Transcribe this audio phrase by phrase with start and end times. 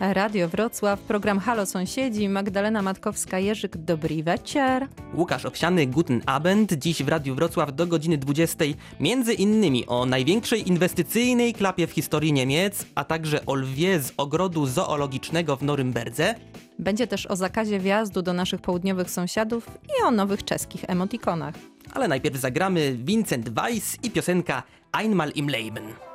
[0.00, 4.88] Radio Wrocław, program Halo Sąsiedzi, Magdalena Matkowska-Jerzyk, dobry wieczór.
[5.14, 6.72] Łukasz Owsiany, Guten Abend.
[6.72, 8.64] Dziś w Radiu Wrocław do godziny 20.
[9.00, 14.66] Między innymi o największej inwestycyjnej klapie w historii Niemiec, a także o lwie z ogrodu
[14.66, 16.34] zoologicznego w Norymberdze.
[16.78, 21.54] Będzie też o zakazie wjazdu do naszych południowych sąsiadów i o nowych czeskich emotikonach.
[21.92, 24.62] Ale najpierw zagramy Vincent Weiss i piosenka
[24.92, 26.07] Einmal im Leben.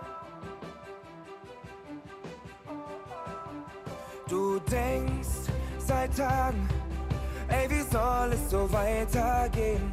[4.28, 5.52] Du denkst
[5.86, 6.68] seit Tagen,
[7.50, 9.92] ey, wie soll es so weitergehen?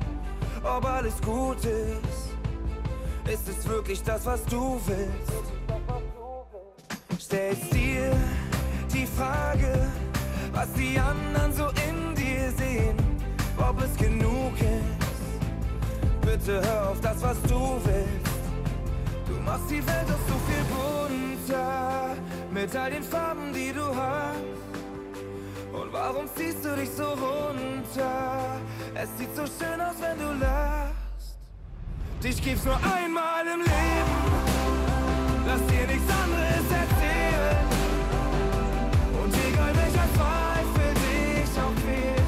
[0.62, 3.32] Ob alles gut ist?
[3.32, 5.52] Ist es wirklich das, was du willst?
[7.20, 8.12] Stellst dir
[8.92, 9.88] die Frage,
[10.52, 12.96] was die anderen so in dir sehen,
[13.58, 16.20] ob es genug ist?
[16.20, 18.30] Bitte hör auf das, was du willst.
[19.26, 22.16] Du machst die Welt doch so viel bunter
[22.52, 24.36] mit all den Farben, die du hast.
[25.72, 28.60] Und warum ziehst du dich so runter?
[28.94, 31.38] Es sieht so schön aus, wenn du lachst.
[32.22, 34.20] Dich gibt's nur einmal im Leben.
[35.46, 37.66] Lass dir nichts anderes erzählen.
[39.22, 42.19] Und egal welcher Zweifel dich auch quält,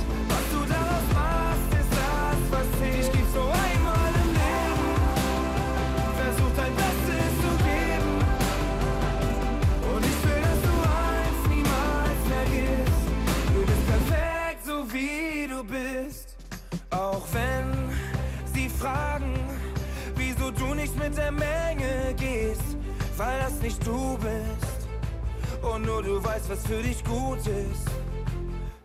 [26.33, 27.87] weißt, was für dich gut ist.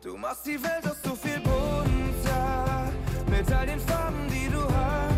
[0.03, 2.91] Du machst die Welt doch so viel bunter
[3.29, 5.17] mit all den Farben, die du hast.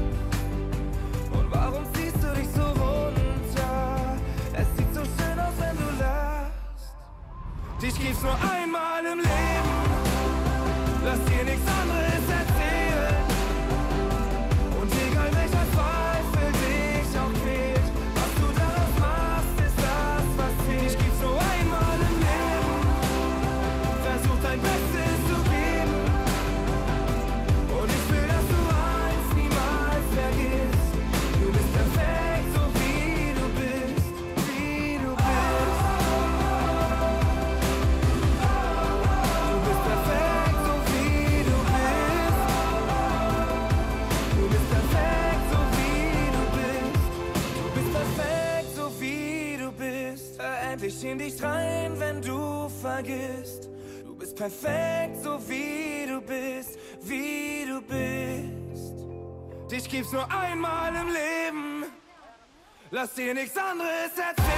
[1.31, 4.17] Und warum ziehst du dich so runter?
[4.53, 6.93] Es sieht so schön aus, wenn du lachst.
[7.81, 9.79] Dich gibt's nur einmal im Leben.
[11.03, 11.78] Lass dir nichts
[51.11, 53.69] in dich rein, wenn du vergisst.
[54.05, 59.71] Du bist perfekt, so wie du bist, wie du bist.
[59.71, 61.85] Dich gibt's nur einmal im Leben.
[62.91, 64.48] Lass dir nichts anderes erzählen.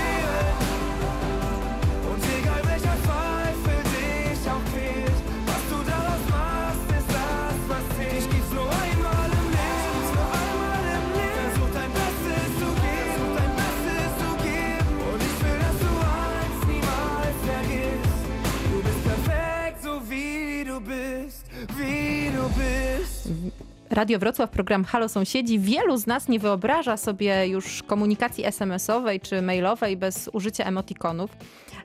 [23.91, 25.59] Radio Wrocław, program Halo Sąsiedzi.
[25.59, 31.31] Wielu z nas nie wyobraża sobie już komunikacji SMS-owej czy mailowej bez użycia emotikonów.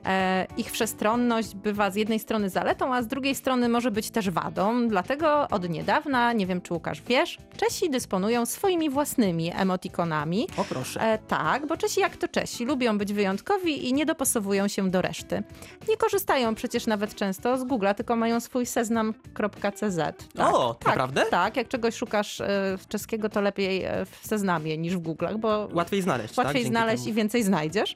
[0.07, 4.29] E, ich wszechstronność bywa z jednej strony zaletą, a z drugiej strony może być też
[4.29, 4.87] wadą.
[4.87, 10.47] Dlatego od niedawna, nie wiem czy Łukasz wiesz, Czesi dysponują swoimi własnymi emotikonami.
[10.57, 11.01] O proszę.
[11.01, 15.01] E, tak, bo Czesi jak to Czesi, lubią być wyjątkowi i nie dopasowują się do
[15.01, 15.43] reszty.
[15.89, 19.97] Nie korzystają przecież nawet często z Google'a, tylko mają swój seznam.cz.
[20.35, 21.25] Tak, O, tak, naprawdę?
[21.29, 25.69] Tak, jak czegoś szukasz e, czeskiego, to lepiej e, w seznamie niż w Google'ach, bo
[25.73, 26.45] Łatwiej znaleźć, tak?
[26.45, 27.13] łatwiej Dzięki znaleźć temu.
[27.13, 27.95] i więcej znajdziesz.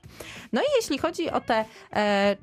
[0.54, 2.36] No i jeśli chodzi o te e, uh,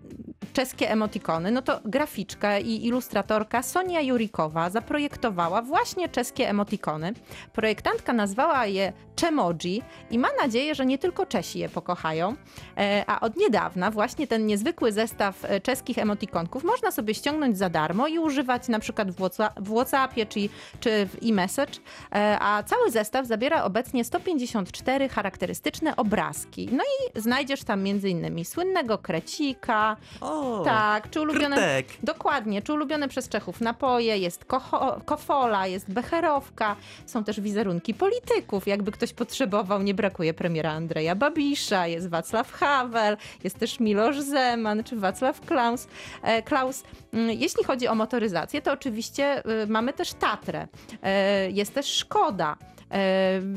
[0.53, 7.13] czeskie emotikony, no to graficzka i ilustratorka Sonia Jurikowa zaprojektowała właśnie czeskie emotikony.
[7.53, 12.37] Projektantka nazwała je Czemoji i ma nadzieję, że nie tylko Czesi je pokochają,
[12.77, 17.71] e, a od niedawna właśnie ten niezwykły zestaw e, czeskich emotikonków można sobie ściągnąć za
[17.71, 20.41] darmo i używać na przykład w, Whatsa- w Whatsappie czy,
[20.81, 21.73] czy w e-message,
[22.15, 26.69] e, a cały zestaw zabiera obecnie 154 charakterystyczne obrazki.
[26.73, 31.83] No i znajdziesz tam innymi słynnego krecika, O, tak, czy ulubione...
[32.03, 36.77] Dokładnie, czy ulubione przez Czechów napoje, jest kocho, kofola, jest becherowka,
[37.07, 43.17] są też wizerunki polityków, jakby ktoś potrzebował, nie brakuje premiera Andrzeja Babisza, jest Wacław Havel,
[43.45, 45.89] jest też Miloš Zeman, czy Wacław Klaus.
[46.23, 46.83] E, Klaus.
[47.13, 50.69] Mm, Jeśli chodzi o motoryzację, to oczywiście y, mamy też Tatrę,
[51.03, 52.57] e, jest też Szkoda,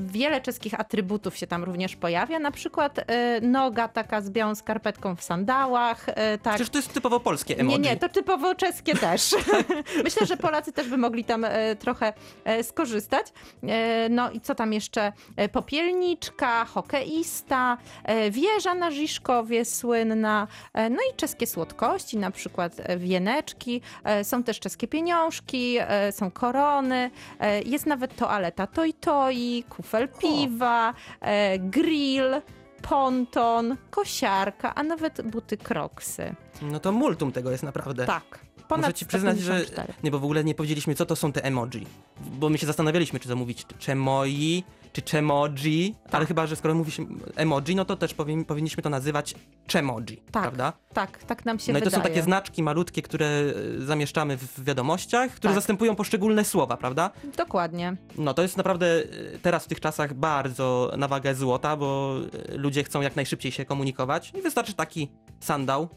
[0.06, 5.16] Wiele czeskich atrybutów się tam również pojawia, na przykład e, noga taka z białą skarpetką
[5.16, 6.06] w sandałach.
[6.10, 6.54] e, Tak.
[6.56, 7.80] Przecież to jest typowo polskie emoji.
[7.80, 9.36] Nie, nie, to typowo czeskie też.
[10.04, 12.14] Myślę, że Polacy też by mogli tam e, trochę
[12.44, 13.28] e, skorzystać.
[13.64, 15.14] E, no i co tam jeszcze?
[15.36, 22.74] E, Popielniczka, hokeista, e, wieża na Żiszkowie słynna, e, no i czeskie słodkości, na przykład
[22.78, 28.94] e, wieneczki, e, są też czeskie pieniążki, e, są korony, e, jest nawet toaleta toj
[29.22, 32.42] toi, kufel piwa, e, grill,
[32.82, 36.36] ponton, kosiarka, a nawet buty kroksy.
[36.62, 38.06] No to multum tego jest naprawdę.
[38.06, 38.40] Tak.
[38.68, 39.94] Ponad Muszę ci przyznać, że 154.
[40.04, 41.88] nie, bo w ogóle nie powiedzieliśmy, co to są te emoji.
[42.20, 46.16] Bo my się zastanawialiśmy, czy to mówić czemoi, czy czemoji, Tak.
[46.16, 47.06] ale chyba, że skoro mówi się
[47.36, 49.36] emoji, no to też powin, powinniśmy to nazywać
[49.68, 50.74] czemoji, Tak, prawda?
[50.94, 52.04] Tak, tak nam się No i to wydaje.
[52.04, 55.62] są takie znaczki malutkie, które e, zamieszczamy w wiadomościach, które Tak.
[55.62, 57.12] zastępują poszczególne słowa, prawda?
[57.38, 57.96] Dokładnie.
[58.18, 59.04] No to jest naprawdę e,
[59.42, 62.16] teraz w tych czasach bardzo na wagę złota, bo
[62.54, 65.90] e, ludzie chcą jak najszybciej się komunikować i wystarczy taki sandał,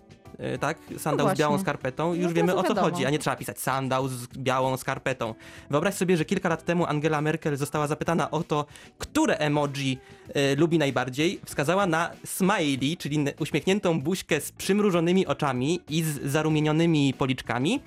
[0.60, 0.78] tak?
[0.98, 1.42] Sandał z właśnie.
[1.42, 2.80] białą skarpetą i już No wiemy o co wiadomo.
[2.86, 5.34] chodzi, a nie trzeba pisać sandał z białą skarpetą.
[5.70, 8.66] Wyobraź sobie, że kilka lat temu Angela Merkel została zapytana o to,
[8.98, 9.98] które emoji
[10.34, 11.40] e, lubi najbardziej.
[11.46, 17.80] Wskazała na smiley, czyli uśmiechniętą buźkę z przymrużonymi oczami i z zarumienionymi policzkami.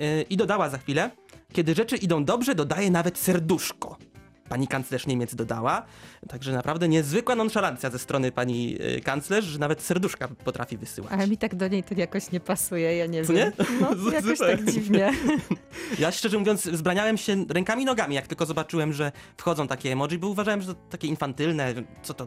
[0.00, 1.10] E, I dodała za chwilę,
[1.52, 3.96] kiedy rzeczy idą dobrze, dodaje nawet serduszko.
[4.48, 5.82] Pani kanclerz Niemiec dodała.
[6.28, 11.12] Także naprawdę niezwykła nonszalancja ze strony pani y, kanclerz, że nawet serduszka potrafi wysyłać.
[11.12, 13.52] Ale mi tak do niej to jakoś nie pasuje, ja nie Co wiem.
[13.58, 13.64] nie?
[13.80, 15.12] No, jakoś tak dziwnie.
[15.98, 20.18] Ja szczerze mówiąc wzbraniałem się rękami i nogami, jak tylko zobaczyłem, że wchodzą takie emoji,
[20.18, 22.26] bo uważałem, że to takie infantylne, co to...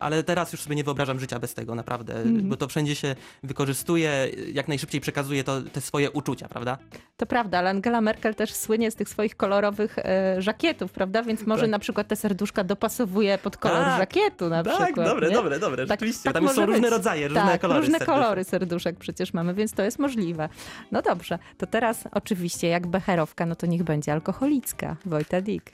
[0.00, 2.48] Ale teraz już sobie nie wyobrażam życia bez tego, naprawdę, Mhm.
[2.48, 6.78] bo to wszędzie się wykorzystuje, jak najszybciej przekazuje to, te swoje uczucia, prawda?
[7.16, 11.22] To prawda, ale Angela Merkel też słynie z tych swoich kolorowych e, żakietów, prawda?
[11.22, 11.70] Więc może Tak.
[11.70, 13.98] na przykład te serduszka dopasowuje pod kolor Tak.
[13.98, 15.06] żakietu na przykład.
[15.08, 15.34] dobre, nie?
[15.34, 16.22] dobre, dobre, Tak- rzeczywiście.
[16.24, 16.90] tak Tam są może różne być.
[16.90, 18.20] rodzaje, różne tak, kolory różne serduszek.
[18.22, 20.48] kolory serduszek przecież mamy, więc to jest możliwe.
[20.92, 24.96] No dobrze, to teraz oczywiście jak becherowka, no to niech będzie alkoholicka.
[25.06, 25.70] Wojta Dick.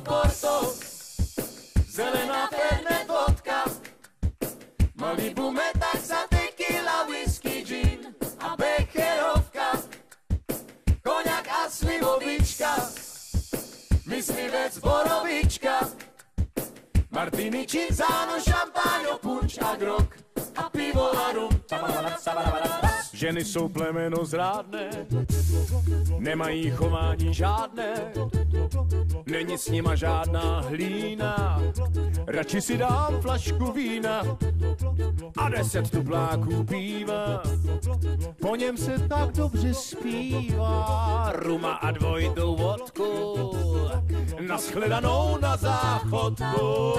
[0.00, 0.74] Porto,
[1.88, 3.64] zelená fernet, vodka,
[4.94, 9.78] Malibu, metaxa, tequila, whisky, gin a becherovka,
[11.02, 12.74] koniak a slivovička,
[14.06, 15.78] myslivec, borovička,
[17.10, 20.16] martini, cinzano, šampáňo, punč a grok
[20.56, 21.54] a pivo a rum.
[23.24, 24.90] Ženy jsou plemeno zrádné,
[26.18, 28.12] nemají chování žádné,
[29.26, 31.62] není s nima žádná hlína.
[32.26, 34.22] Radši si dám flašku vína
[35.36, 37.42] a deset tupláků piva.
[38.40, 43.36] Po něm se tak dobře zpívá, ruma a dvojitou vodku,
[44.40, 46.92] naschledanou na záchodku.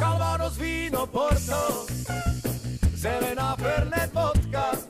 [0.00, 1.86] Calvados, víno, porto,
[2.94, 4.89] zelená fernet, vodka,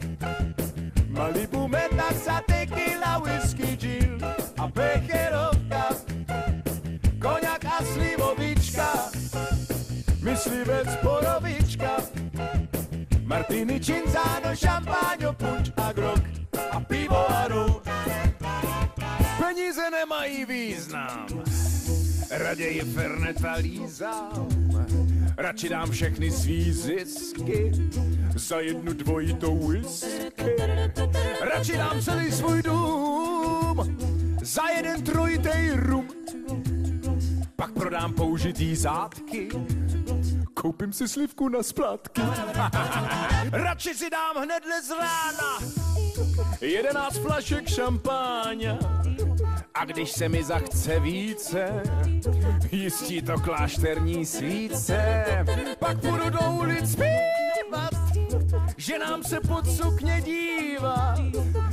[1.21, 4.25] Malibu, metaxa, tequila, whisky, gin
[4.57, 5.93] a becherovka,
[7.21, 8.89] koniak a slivovička,
[10.25, 12.01] myslivec, borovička,
[13.29, 16.25] martini, cinzano, šampáňo, punč a grok
[16.57, 17.77] a pivo a rum.
[19.37, 21.29] Peníze nemají význam,
[22.31, 24.49] raději Fernet a lízám.
[25.37, 27.73] Radši dám všechny svý zisky
[28.37, 30.57] za jednu dvojitou whisky.
[31.41, 33.99] Radši dám celý svůj dům
[34.43, 36.09] za jeden trojitej rum.
[37.57, 39.49] Pak prodám použitý zátky,
[40.55, 42.21] koupím si slivku na splátky.
[43.53, 45.81] Radši si dám hned z rána
[46.61, 48.79] jedenáct flašek šampáně.
[49.75, 51.83] A když se mi zachce více,
[52.73, 55.25] jistí to klášterní svíce.
[55.79, 57.95] Pak půjdu do ulic zpívat,
[58.77, 61.15] že nám se pod sukně dívá.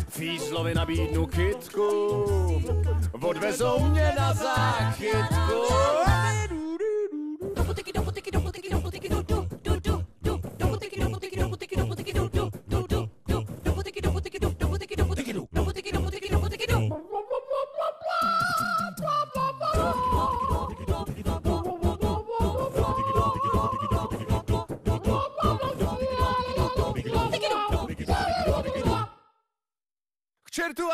[0.09, 2.25] Fízlovi nabídnu kytku,
[3.21, 5.87] odvezou mě na záchytku.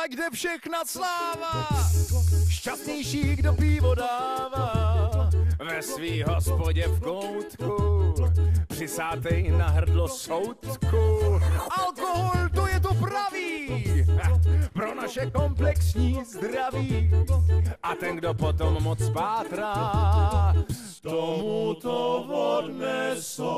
[0.04, 1.68] Ať jde všechna sláva,
[2.50, 5.30] šťastnější, kdo pivo dává,
[5.60, 8.14] ve svý hospodě v koutku,
[8.68, 11.40] Przysatej na hrdlo sołtku.
[11.80, 13.84] Alkohol to je to praví.
[14.74, 17.12] Pro naše komplexní zdraví.
[17.84, 20.56] A ten, kdo potom moc pátrá,
[21.02, 22.24] tomu to
[22.58, 23.54] odnesou.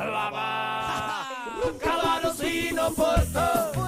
[0.00, 0.80] Hlava.
[1.78, 3.79] Calados víno Porto.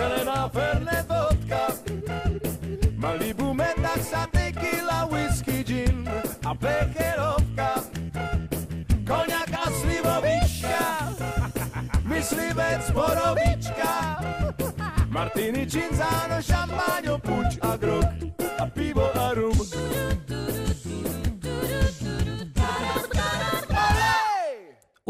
[0.00, 1.68] Zelená fernet vodka.
[2.96, 6.08] Malibu, metaxa, tequila, whisky, gin
[6.44, 7.84] a becherovka.
[9.04, 10.80] Koniak a slivovička,
[12.08, 13.92] myslivec, borovička.
[15.12, 18.19] Martini, cinzano, šampaňo, puč a grog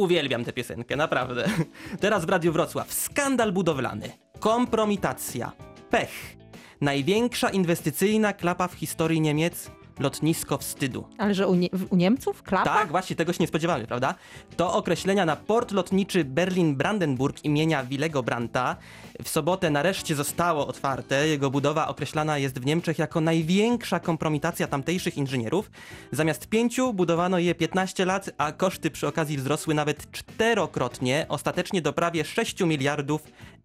[0.00, 1.44] Uwielbiam tę piosenkę, naprawdę.
[2.00, 2.92] Teraz w Radiu Wrocław.
[2.92, 4.10] Skandal budowlany.
[4.38, 5.52] Kompromitacja.
[5.90, 6.36] Pech.
[6.80, 9.70] Największa inwestycyjna klapa w historii Niemiec.
[10.00, 11.04] Lotnisko wstydu.
[11.18, 12.42] Ale że u, nie, u Niemców?
[12.42, 12.64] Klapa?
[12.64, 14.14] Tak, właśnie, tego się nie spodziewamy, prawda?
[14.56, 18.76] To określenia na port lotniczy Berlin-Brandenburg imienia Willego Brandta.
[19.22, 21.28] W sobotę nareszcie zostało otwarte.
[21.28, 25.70] Jego budowa określana jest w Niemczech jako największa kompromitacja tamtejszych inżynierów.
[26.12, 31.92] Zamiast pięciu budowano je 15 lat, a koszty przy okazji wzrosły nawet czterokrotnie, ostatecznie do
[31.92, 33.22] prawie 6 miliardów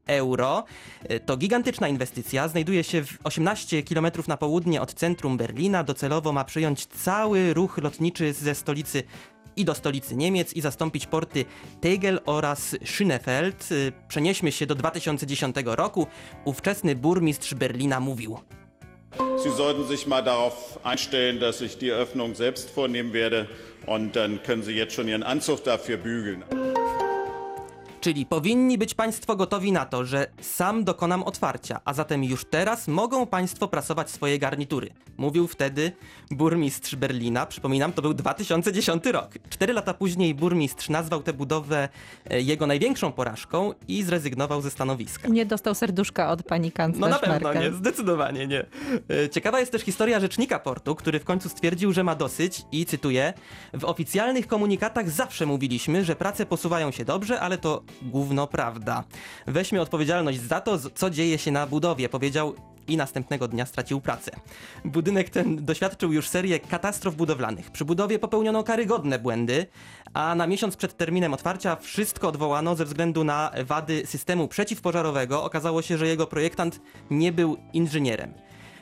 [0.08, 0.64] euro.
[1.10, 5.84] E, To gigantyczna inwestycja, znajduje się w 18 km na południe od centrum Berlina.
[5.84, 9.04] Docelowo ma przyjąć cały ruch lotniczy ze stolicy
[9.56, 11.46] i do stolicy Niemiec i zastąpić porty
[11.82, 13.74] Tegel oraz Schönefeld.
[13.88, 16.08] E, Przenieśmy się do 2010 roku.
[16.46, 18.38] Ówczesny burmistrz Berlina mówił.
[19.44, 23.46] Sie sollten sich mal darauf einstellen, dass ich die Eröffnung selbst vornehmen werde
[23.88, 26.44] und dann können Sie jetzt schon Ihren Anzug dafür bügeln.
[28.06, 32.88] Czyli powinni być Państwo gotowi na to, że sam dokonam otwarcia, a zatem już teraz
[32.88, 34.90] mogą Państwo prasować swoje garnitury.
[35.18, 35.92] Mówił wtedy
[36.32, 37.46] burmistrz Berlina.
[37.46, 39.30] Przypominam, to był 2010 rok.
[39.50, 41.90] Cztery lata później burmistrz nazwał tę budowę
[42.30, 45.28] e, jego największą porażką i zrezygnował ze stanowiska.
[45.28, 47.72] Nie dostał serduszka od pani kanclerz No na pewno Merkel.
[47.72, 48.66] nie, zdecydowanie nie.
[49.26, 52.86] E, Ciekawa jest też historia rzecznika portu, który w końcu stwierdził, że ma dosyć i
[52.86, 53.34] cytuję:
[53.74, 59.04] W oficjalnych komunikatach zawsze mówiliśmy, że prace posuwają się dobrze, ale to gówno prawda.
[59.48, 62.56] Weźmy odpowiedzialność za to, co dzieje się na budowie, powiedział
[62.88, 64.32] i następnego dnia stracił pracę.
[64.86, 67.72] Budynek ten doświadczył już serię katastrof budowlanych.
[67.72, 69.68] Przy budowie popełniono karygodne błędy,
[70.14, 75.44] a na miesiąc przed terminem otwarcia wszystko odwołano ze względu na wady systemu przeciwpożarowego.
[75.44, 78.34] Okazało się, że jego projektant nie był inżynierem.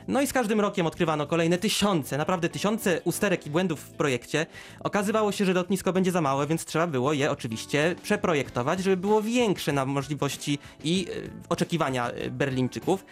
[0.08, 4.46] No i z każdym rokiem odkrywano kolejne tysiące, naprawdę tysiące usterek i błędów w projekcie.
[4.80, 9.22] Okazywało się, że lotnisko będzie za małe, więc trzeba było je oczywiście przeprojektować, żeby było
[9.22, 11.12] większe na możliwości i e,
[11.48, 13.04] oczekiwania e, Berlińczyków.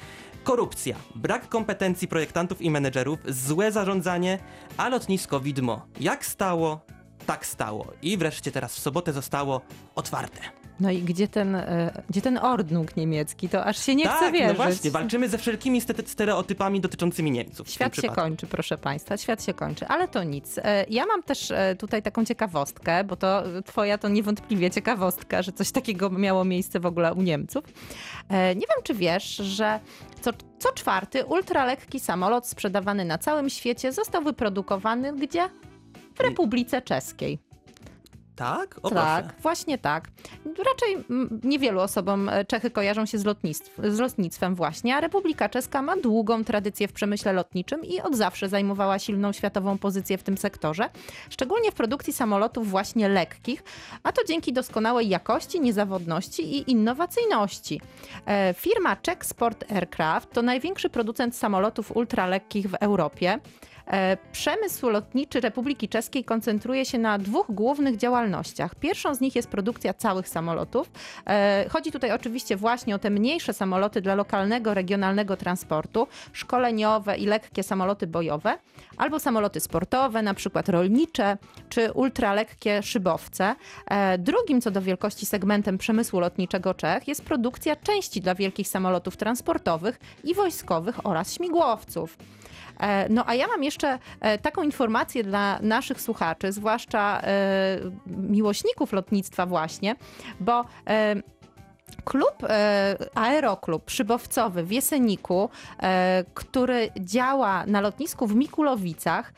[0.44, 4.38] Korupcja, brak kompetencji projektantów i menedżerów, złe zarządzanie,
[4.76, 6.80] a lotnisko widmo jak stało,
[7.26, 7.92] tak stało.
[8.02, 9.60] I wreszcie teraz w sobotę zostało
[9.94, 10.61] otwarte.
[10.82, 13.48] No i gdzie ten, e, gdzie ten ordnung niemiecki?
[13.48, 14.58] To aż się nie chce tak, wierzyć.
[14.58, 17.70] no właśnie, walczymy ze wszelkimi ste- stereotypami dotyczącymi Niemców.
[17.70, 20.58] Świat się kończy, proszę Państwa, świat się kończy, ale to nic.
[20.58, 25.52] E, Ja mam też e, tutaj taką ciekawostkę, bo to twoja to niewątpliwie ciekawostka, że
[25.52, 27.64] coś takiego miało miejsce w ogóle u Niemców.
[28.30, 29.80] Nie wiem, czy wiesz, że
[30.20, 35.48] co, co czwarty ultralekki samolot sprzedawany na całym świecie został wyprodukowany gdzie?
[36.14, 37.38] W Republice Czeskiej.
[38.36, 38.80] Tak?
[38.82, 39.42] O tak, proszę.
[39.42, 40.08] właśnie tak.
[40.44, 41.04] Raczej
[41.42, 45.96] niewielu osobom e, Czechy kojarzą się z, lotnictw, z lotnictwem właśnie, a Republika Czeska ma
[45.96, 50.90] długą tradycję w przemyśle lotniczym i od zawsze zajmowała silną światową pozycję w tym sektorze,
[51.30, 53.64] szczególnie w produkcji samolotów właśnie lekkich,
[54.02, 57.80] a to dzięki doskonałej jakości, niezawodności i innowacyjności.
[58.26, 63.38] E, Firma Czech Sport Aircraft to największy producent samolotów ultralekkich w Europie.
[63.86, 68.74] E, Przemysł lotniczy Republiki Czeskiej koncentruje się na dwóch głównych działalnościach.
[68.74, 70.90] Pierwszą z nich jest produkcja całych samolotów.
[71.26, 77.26] E, Chodzi tutaj oczywiście właśnie o te mniejsze samoloty dla lokalnego, regionalnego transportu, szkoleniowe i
[77.26, 78.58] lekkie samoloty bojowe,
[78.96, 81.36] albo samoloty sportowe, na przykład rolnicze,
[81.68, 83.54] czy ultralekkie szybowce.
[83.86, 89.16] E, Drugim co do wielkości segmentem przemysłu lotniczego Czech jest produkcja części dla wielkich samolotów
[89.16, 92.16] transportowych i wojskowych oraz śmigłowców.
[92.80, 98.92] E, No a ja mam jeszcze e, taką informację dla naszych słuchaczy, zwłaszcza e, miłośników
[98.92, 99.96] lotnictwa właśnie,
[100.40, 100.64] bo
[102.04, 102.46] Klub,
[103.14, 105.48] aeroklub szybowcowy w Jeseniku,
[106.34, 109.32] który działa na lotnisku w Mikulowicach,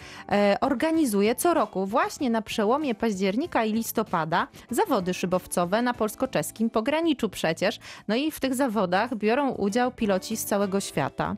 [0.60, 7.78] organizuje co roku właśnie na przełomie października i listopada zawody szybowcowe na polsko-czeskim pograniczu przecież.
[8.08, 11.36] No i w tych zawodach biorą udział piloci z całego świata.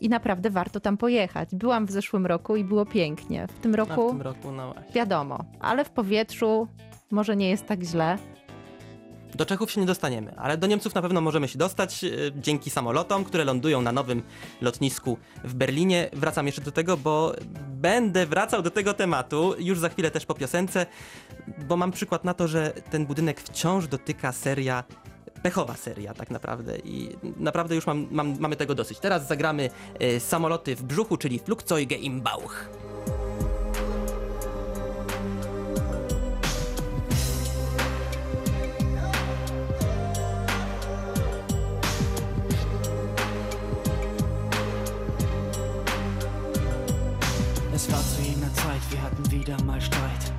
[0.00, 1.48] I naprawdę warto tam pojechać.
[1.52, 3.46] Byłam w zeszłym roku i było pięknie.
[3.46, 6.68] W tym A w roku tym roku, no wiadomo, ale w powietrzu
[7.10, 8.18] może nie jest tak źle.
[9.34, 12.70] Do Czechów się nie dostaniemy, ale do Niemców na pewno możemy się dostać e, dzięki
[12.70, 14.22] samolotom, które lądują na nowym
[14.60, 16.10] lotnisku w Berlinie.
[16.12, 17.32] Wracam jeszcze do tego, bo
[17.68, 20.86] będę wracał do tego tematu już za chwilę też po piosence,
[21.68, 24.84] bo mam przykład na to, że ten budynek wciąż dotyka seria
[25.42, 28.98] pechowa seria tak naprawdę i naprawdę już mam, mam, mamy tego dosyć.
[28.98, 32.79] Teraz zagramy e, samoloty w brzuchu, czyli Flugzeuge im Bauch.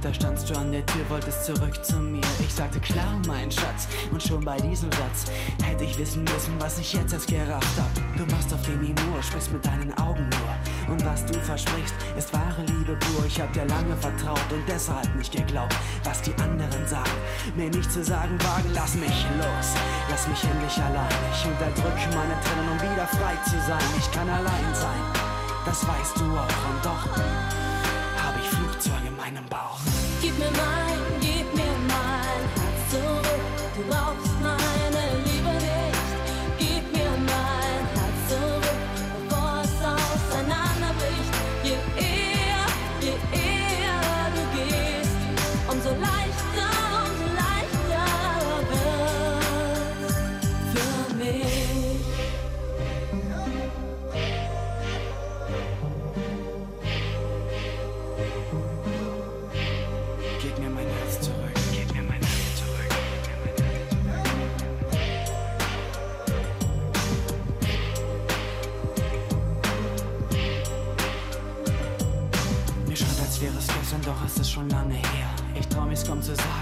[0.01, 2.23] Da standst du an der Tür, wolltest zurück zu mir.
[2.39, 3.87] Ich sagte klar, mein Schatz.
[4.11, 5.31] Und schon bei diesem Satz
[5.63, 8.17] hätte ich wissen müssen, was ich jetzt erst gerafft hab.
[8.17, 10.91] Du machst auf Demi Moore, sprichst mit deinen Augen nur.
[10.91, 13.25] Und was du versprichst, ist wahre Liebe pur.
[13.27, 17.17] Ich hab dir lange vertraut und deshalb nicht geglaubt, was die anderen sagen.
[17.55, 19.67] Mir nicht zu sagen wagen, lass mich los.
[20.09, 21.13] Lass mich endlich allein.
[21.31, 23.85] Ich unterdrücke meine Tränen, um wieder frei zu sein.
[23.99, 25.01] Ich kann allein sein.
[25.63, 27.70] Das weißt du auch und doch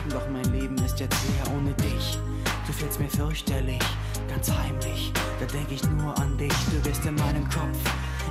[0.10, 2.18] doch mein Leben ist jetzt leer ohne dich.
[2.66, 3.82] Du fehlst mir fürchterlich,
[4.28, 5.12] ganz heimlich.
[5.40, 7.78] Da denk ich nur an dich, du bist in meinem Kopf.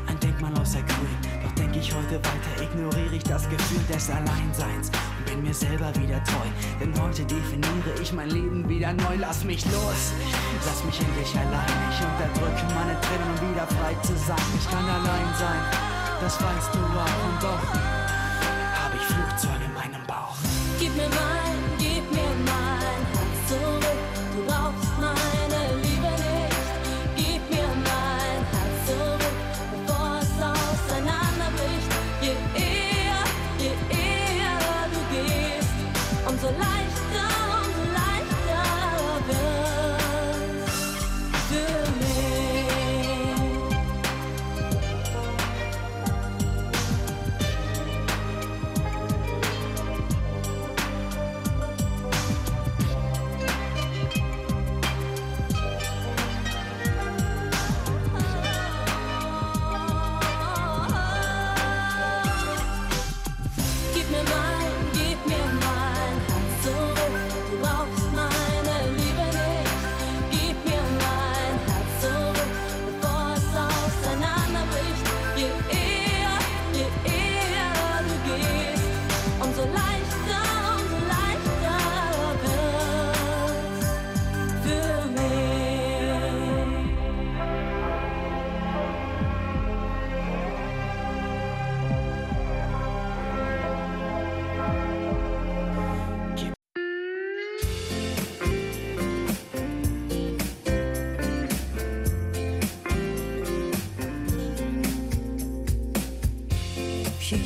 [0.07, 4.09] Ein Denkmal aus der Grün, doch denk ich heute weiter, ignoriere ich das Gefühl des
[4.09, 6.49] Alleinseins und bin mir selber wieder treu.
[6.81, 9.17] Denn heute definiere ich mein Leben wieder neu.
[9.19, 10.13] Lass mich los,
[10.65, 11.77] lass mich endlich allein.
[11.91, 14.49] Ich unterdrücke meine Tränen, um wieder frei zu sein.
[14.59, 15.63] Ich kann allein sein,
[16.21, 18.08] das weißt du auch und doch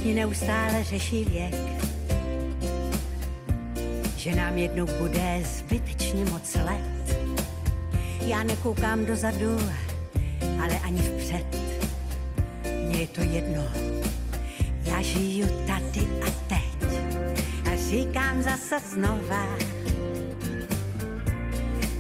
[0.02, 1.54] Všichni neustále řeší věk,
[4.16, 7.18] že nám jednou bude zbytečně moc let.
[8.26, 9.58] Já nekoukám dozadu,
[10.62, 11.46] ale ani vpřed.
[12.86, 13.62] Mně je to jedno,
[14.84, 17.00] já žiju tady a teď.
[17.72, 19.46] A říkám zase znova,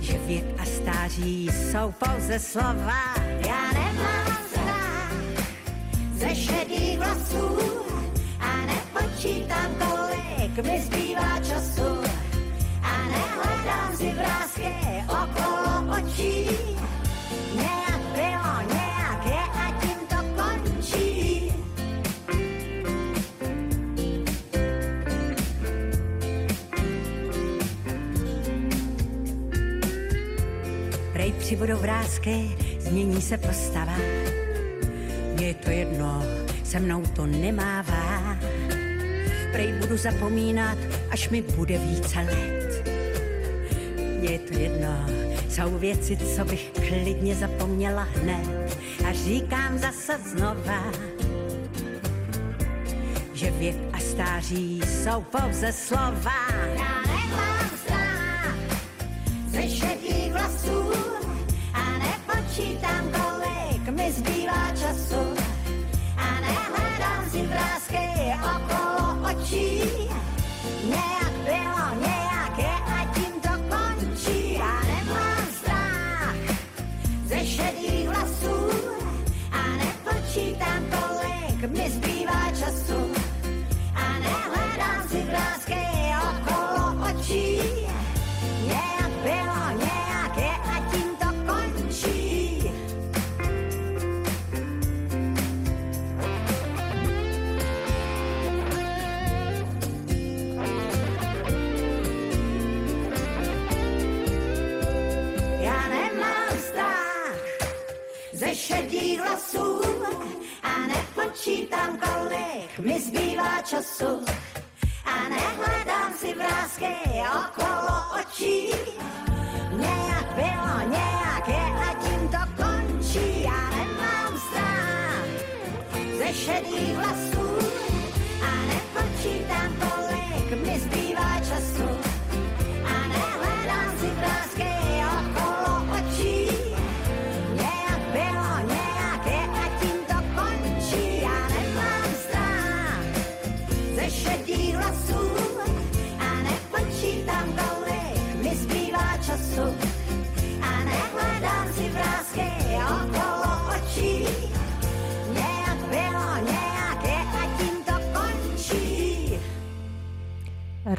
[0.00, 3.14] že věk a stáří jsou pouze slova.
[3.46, 5.12] Já nemám strach
[6.14, 7.81] ze šedých vlasů
[9.22, 12.02] nepočítám, kolik mi zbývá času
[12.82, 14.74] a nehledám si vrázky
[15.06, 16.48] okolo očí.
[17.54, 21.52] Nějak bylo, nějak je a tím to končí.
[31.12, 33.96] Prej přibudou vrázky, změní se postava.
[35.40, 36.22] Je to jedno,
[36.64, 37.81] se mnou to nemává.
[39.52, 40.78] Prej budu zapomínat,
[41.10, 42.88] až mi bude více let.
[44.18, 45.06] Mně je to jedno,
[45.48, 48.78] jsou věci, co bych klidně zapomněla hned.
[49.08, 50.92] A říkám zase znova,
[53.34, 56.32] že věk a stáří jsou pouze slova.
[56.74, 57.01] Já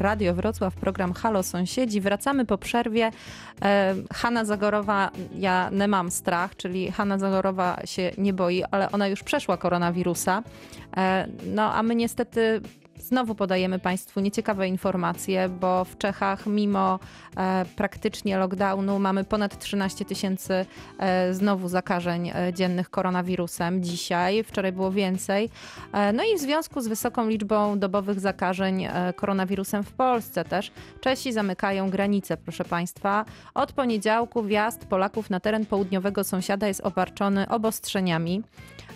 [0.04, 2.00] Radio Wrocław, program Halo Sąsiedzi.
[2.00, 3.10] Wracamy po przerwie.
[3.62, 9.08] E, Hanna Zagorowa, ja nie mam strach, czyli Hanna Zagorowa się nie boi, ale ona
[9.08, 10.42] już przeszła koronawirusa.
[10.96, 12.60] E, no a my niestety
[12.98, 16.98] znowu podajemy Państwu nieciekawe informacje, bo w Czechach mimo
[17.36, 20.66] e, praktycznie lockdownu mamy ponad 13 tysięcy
[20.98, 24.44] e, znowu zakażeń e, dziennych koronawirusem dzisiaj.
[24.44, 25.50] Wczoraj było więcej.
[25.92, 30.72] E, no i w związku z wysoką liczbą dobowych zakażeń e, koronawirusem w Polsce też
[31.00, 33.24] Czesi zamykają granice, proszę Państwa.
[33.54, 38.42] Od poniedziałku wjazd Polaków na teren południowego sąsiada jest obarczony obostrzeniami.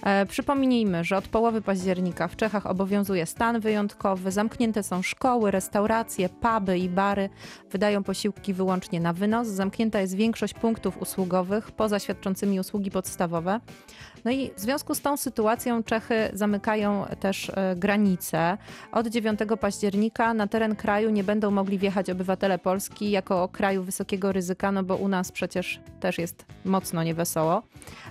[0.02, 6.28] E, Przypomnijmy, że od połowy października w Czechach obowiązuje stan wyjątkowy, zamknięte są szkoły, restauracje,
[6.28, 7.28] puby i bary,
[7.70, 13.60] wydają posiłki wyłącznie na wynos, zamknięta jest większość punktów usługowych poza świadczącymi usługi podstawowe.
[14.28, 18.58] No i w związku z tą sytuacją Czechy zamykają też e, granice.
[18.92, 24.32] Od 9 października na teren kraju nie będą mogli wjechać obywatele Polski jako kraju wysokiego
[24.32, 27.62] ryzyka, no bo u nas przecież też jest mocno niewesoło.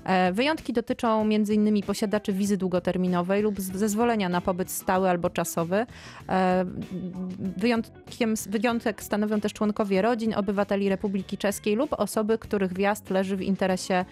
[0.04, 1.82] E, Wyjątki dotyczą m.in.
[1.84, 5.86] posiadaczy wizy długoterminowej lub zezwolenia na pobyt stały albo czasowy.
[6.30, 6.66] E,
[7.58, 13.42] Wyjątkiem, wyjątek stanowią też członkowie rodzin, obywateli Republiki Czeskiej lub osoby, których wjazd leży w
[13.42, 14.06] interesie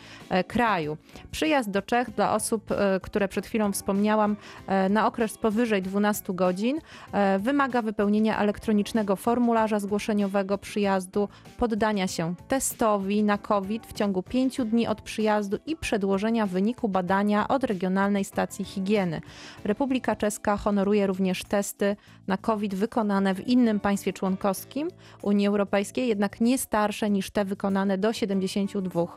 [0.47, 0.97] kraju.
[1.31, 4.35] Przyjazd do Czech dla osób, e, które przed chwilą wspomniałam,
[4.67, 6.79] e, na okres powyżej 12 godzin
[7.11, 14.65] e, wymaga wypełnienia elektronicznego formularza zgłoszeniowego przyjazdu, poddania się testowi na COVID w ciągu 5
[14.65, 19.21] dni od przyjazdu i przedłożenia wyniku badania od regionalnej stacji higieny.
[19.63, 21.95] Republika Czeska honoruje również testy
[22.27, 24.87] na COVID wykonane w innym państwie członkowskim
[25.21, 29.07] Unii Europejskiej, jednak nie starsze niż te wykonane do 72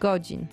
[0.00, 0.46] godzin.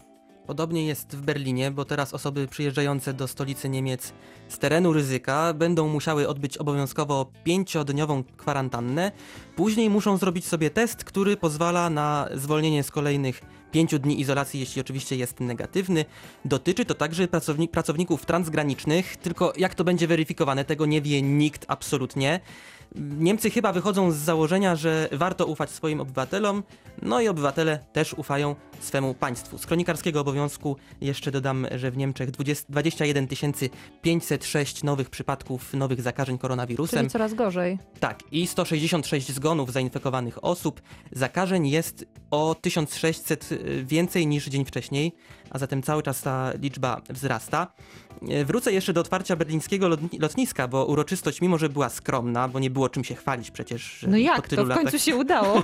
[0.48, 4.14] Podobnie jest w Berlinie, bo teraz osoby przyjeżdżające do stolicy Niemiec
[4.48, 9.12] z terenu ryzyka będą musiały odbyć obowiązkowo pięciodniową kwarantannę.
[9.56, 14.82] Później muszą zrobić sobie test, który pozwala na zwolnienie z kolejnych pięciu dni izolacji, jeśli
[14.82, 16.06] oczywiście jest negatywny.
[16.46, 21.66] Dotyczy to także pracowni- pracowników transgranicznych, tylko jak to będzie weryfikowane, tego nie wie nikt
[21.68, 22.40] absolutnie.
[22.96, 26.64] Niemcy chyba wychodzą z założenia, że warto ufać swoim obywatelom,
[27.02, 29.58] no i obywatele też ufają swemu państwu.
[29.58, 33.28] Z kronikarskiego obowiązku jeszcze dodam, że w Niemczech 20, 21
[34.02, 37.00] 506 nowych przypadków nowych zakażeń koronawirusem.
[37.00, 37.78] Czyli coraz gorzej.
[38.00, 40.82] Tak, i 166 zgonów zainfekowanych osób.
[41.12, 43.50] Zakażeń jest o 1600
[43.84, 45.14] więcej niż dzień wcześniej,
[45.50, 47.68] a zatem cały czas ta liczba wzrasta.
[48.30, 52.60] E, Wrócę jeszcze do otwarcia berlińskiego lotni- lotniska, bo uroczystość, mimo że była skromna, bo
[52.60, 53.98] nie było czym się chwalić przecież.
[54.00, 54.84] że No po jak, tylu to w latach...
[54.84, 55.64] końcu się udało.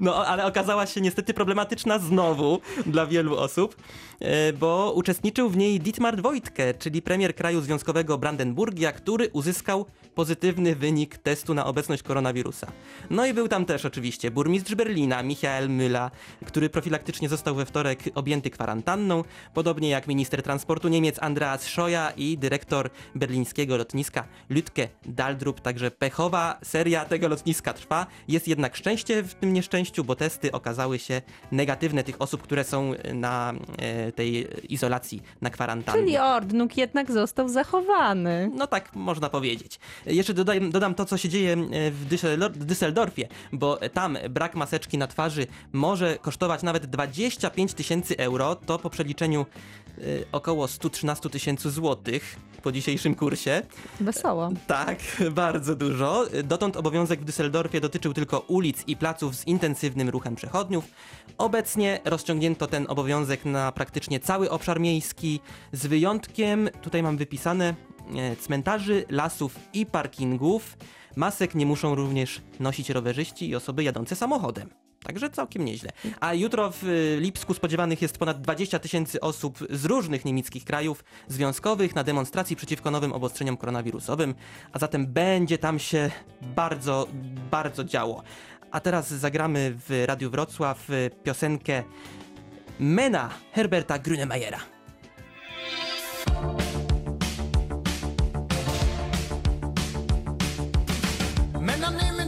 [0.00, 3.76] No, ale okazała się niestety problematyczna znowu dla wielu osób,
[4.58, 11.18] bo uczestniczył w niej Dietmar Wojtke, czyli premier kraju związkowego Brandenburgia, który uzyskał pozytywny wynik
[11.18, 12.66] testu na obecność koronawirusa.
[13.10, 16.10] No i był tam też oczywiście burmistrz Berlina, Michael Müller,
[16.46, 19.24] który profilaktycznie został we wtorek objęty kwarantanną,
[19.54, 25.60] podobnie jak minister transportu Niemiec Andreas Scheuer i dyrektor berlińskiego lotniska Lütke Daldrup.
[25.60, 28.06] Także pechowa seria tego lotniska trwa.
[28.28, 32.92] Jest jednak szczęście w tym nieszczęściu, bo testy okazały się negatywne tych osób, które są
[33.14, 36.02] na e, tej izolacji, na kwarantannie.
[36.02, 38.50] Czyli Ordnung jednak został zachowany.
[38.54, 39.78] No tak można powiedzieć.
[40.06, 44.54] Jeszcze dodam, dodam to, co się dzieje e, w Düssel- w Düsseldorfie, bo tam brak
[44.54, 48.54] maseczki na twarzy może kosztować nawet 25 tysięcy euro.
[48.56, 49.46] To po przeliczeniu
[50.32, 53.62] około 113 tysięcy złotych po dzisiejszym kursie.
[54.00, 54.50] Wesoło.
[54.66, 54.98] Tak,
[55.44, 56.24] bardzo dużo.
[56.44, 60.84] Dotąd obowiązek w Düsseldorfie dotyczył tylko ulic i placów z intensywnym ruchem przechodniów.
[61.38, 65.40] Obecnie rozciągnięto ten obowiązek na praktycznie cały obszar miejski,
[65.72, 67.74] z wyjątkiem, tutaj mam wypisane,
[68.40, 70.76] cmentarzy, lasów i parkingów.
[71.16, 74.85] Masek nie muszą również nosić rowerzyści i osoby jadące samochodem.
[75.06, 75.90] Także całkiem nieźle.
[76.20, 81.04] A jutro w y, Lipsku spodziewanych jest ponad 20 tysięcy osób z różnych niemieckich krajów
[81.28, 84.34] związkowych na demonstracji przeciwko nowym obostrzeniom koronawirusowym,
[84.72, 86.10] a zatem będzie tam się
[86.42, 87.08] bardzo,
[87.50, 88.22] bardzo działo.
[88.70, 91.82] A teraz zagramy w Radiu Wrocław y, piosenkę
[92.78, 94.58] Mena Herberta Grünemeyera.
[101.60, 102.25] Männer nehmen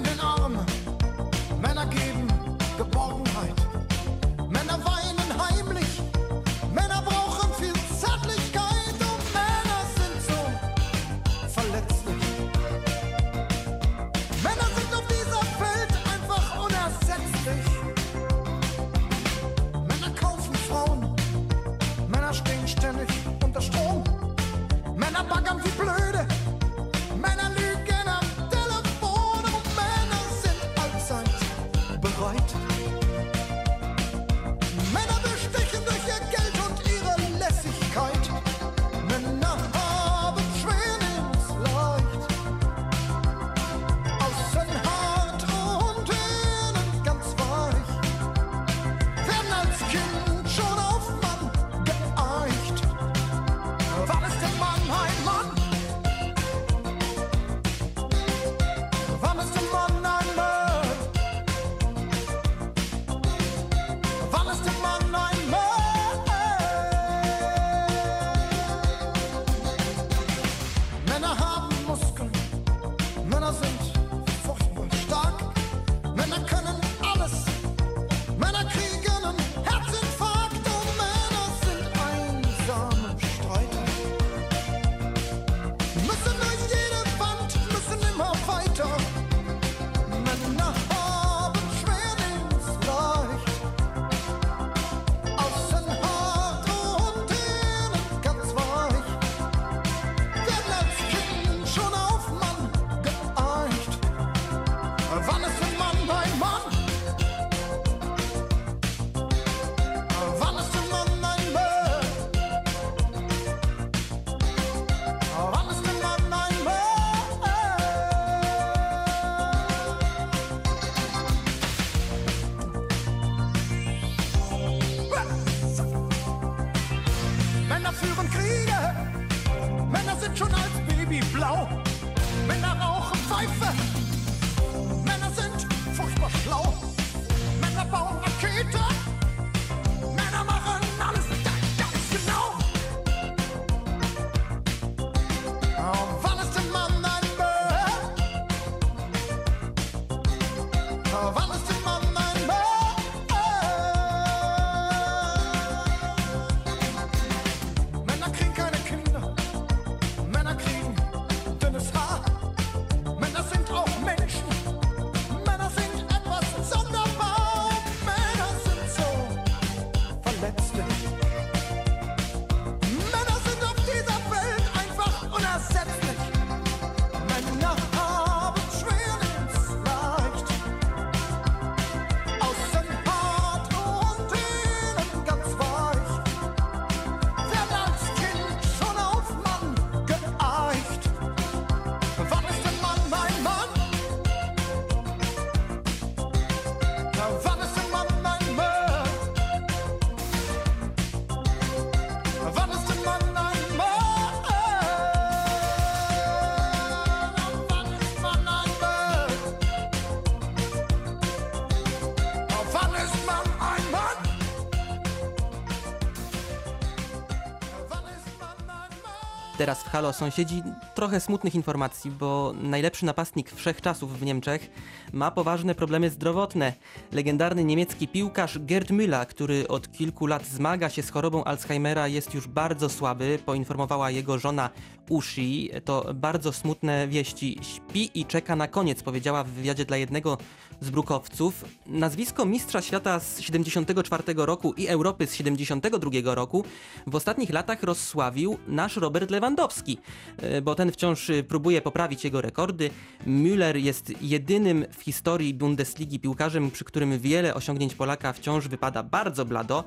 [219.69, 220.63] Teraz w Halo sąsiedzi
[220.95, 224.71] trochę smutnych informacji, bo najlepszy napastnik wszechczasów w Niemczech
[225.13, 226.73] ma poważne problemy zdrowotne.
[227.13, 232.35] Legendarny niemiecki piłkarz Gerd Müller, który od kilku lat zmaga się z chorobą Alzheimera, jest
[232.35, 234.71] już bardzo słaby, poinformowała jego żona
[235.09, 235.71] Ushi.
[235.85, 237.59] To bardzo smutne wieści.
[237.63, 240.39] Śpi i czeka na koniec, powiedziała w wywiadzie dla jednego
[240.81, 241.65] z brukowców.
[241.87, 246.65] Nazwisko mistrza świata z 74 roku i Europy z 72 roku
[247.07, 249.99] w ostatnich latach rozsławił nasz Robert Lewandowski,
[250.37, 252.91] e, bo ten wciąż e, próbuje poprawić jego rekordy.
[253.27, 259.45] Müller jest jedynym w historii Bundesligi piłkarzem, przy którym wiele osiągnięć Polaka wciąż wypada bardzo
[259.45, 259.85] blado.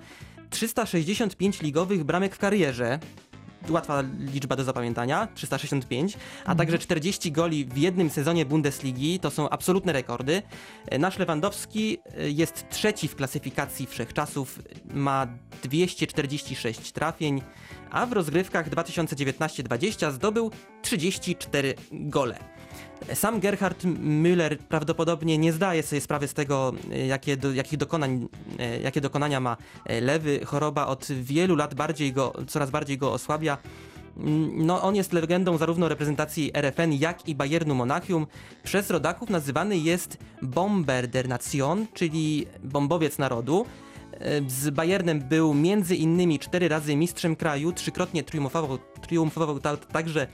[0.49, 2.99] 365 ligowych bramek w karierze,
[3.69, 9.49] łatwa liczba do zapamiętania, 365, a także 40 goli w jednym sezonie Bundesligi, to są
[9.49, 10.41] absolutne rekordy.
[10.99, 14.59] Nasz Lewandowski e, jest trzeci w klasyfikacji wszechczasów,
[14.93, 15.27] ma
[15.63, 17.41] 246 trafień,
[17.91, 20.51] a w rozgrywkach 2019-20 zdobył
[20.81, 22.37] 34 gole.
[23.13, 28.27] Sam Gerhard Müller prawdopodobnie nie zdaje sobie sprawy z tego, e, jakie, do, jakich dokonań,
[28.59, 30.45] e, jakie dokonania ma e, lewy.
[30.45, 33.57] Choroba od wielu lat bardziej go, coraz bardziej go osłabia.
[34.17, 38.27] Mm, No, on jest legendą zarówno reprezentacji RFN, jak i Bayernu Monachium.
[38.63, 43.65] Przez rodaków nazywany jest Bomber der Nation, czyli bombowiec narodu.
[44.47, 50.27] Z Bayernem był między innymi cztery razy mistrzem kraju, trzykrotnie triumfował, triumfował ta, także e,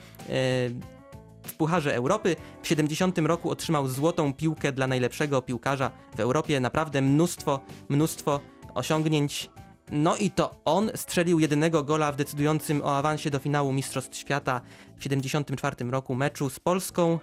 [1.42, 2.36] w Pucharze Europy.
[2.62, 6.60] W 70 roku otrzymał złotą piłkę dla najlepszego piłkarza w Europie.
[6.60, 8.40] Naprawdę mnóstwo, mnóstwo
[8.74, 9.50] osiągnięć.
[9.92, 14.60] No i to on strzelił jedynego gola w decydującym o awansie do finału Mistrzostw Świata
[14.96, 17.18] w 74 roku meczu z Polską.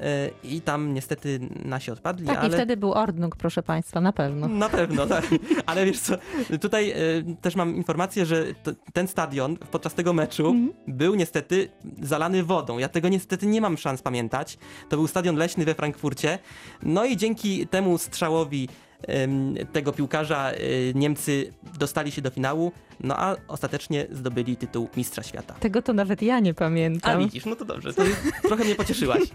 [0.00, 2.48] E, I tam niestety nasi odpadli, Tak, ale...
[2.48, 4.48] i wtedy był Ordnung, proszę Państwa, na pewno.
[4.48, 5.24] Na pewno, tak.
[5.66, 6.14] Ale wiesz co,
[6.60, 6.96] tutaj e,
[7.40, 8.44] też mam informację, że
[8.92, 10.72] ten stadion podczas tego meczu Mhm.
[10.88, 11.68] był niestety
[12.02, 12.78] zalany wodą.
[12.78, 14.58] Ja tego niestety nie mam szans pamiętać.
[14.88, 16.38] To był stadion leśny we Frankfurcie.
[16.82, 18.68] No i dzięki temu strzałowi
[19.72, 20.56] tego piłkarza e,
[20.94, 25.54] Niemcy dostali się do finału, no a ostatecznie zdobyli tytuł Mistrza Świata.
[25.60, 27.18] Tego to nawet ja nie A pamiętam.
[27.18, 28.02] widzisz, no to dobrze, to
[28.48, 29.20] trochę mnie pocieszyłaś.